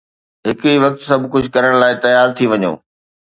هڪ 0.47 0.59
ئي 0.69 0.75
وقت 0.83 0.99
سڀ 1.09 1.21
ڪجهه 1.33 1.53
ڪرڻ 1.55 1.71
لاءِ 1.81 1.93
تيار 2.03 2.27
ٿي 2.37 2.45
وڃو 2.51 2.73